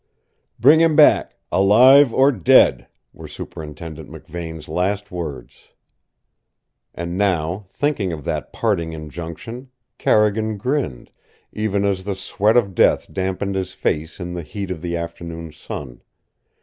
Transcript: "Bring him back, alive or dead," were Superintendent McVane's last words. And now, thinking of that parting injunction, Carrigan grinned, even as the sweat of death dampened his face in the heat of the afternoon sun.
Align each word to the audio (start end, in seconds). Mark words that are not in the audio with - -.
"Bring 0.59 0.79
him 0.81 0.95
back, 0.95 1.35
alive 1.51 2.11
or 2.11 2.31
dead," 2.31 2.87
were 3.13 3.27
Superintendent 3.27 4.09
McVane's 4.09 4.67
last 4.67 5.11
words. 5.11 5.67
And 6.95 7.19
now, 7.19 7.67
thinking 7.69 8.11
of 8.11 8.23
that 8.23 8.51
parting 8.51 8.93
injunction, 8.93 9.69
Carrigan 9.99 10.57
grinned, 10.57 11.11
even 11.53 11.85
as 11.85 12.03
the 12.03 12.15
sweat 12.15 12.57
of 12.57 12.73
death 12.73 13.13
dampened 13.13 13.53
his 13.53 13.73
face 13.73 14.19
in 14.19 14.33
the 14.33 14.41
heat 14.41 14.71
of 14.71 14.81
the 14.81 14.97
afternoon 14.97 15.51
sun. 15.51 16.01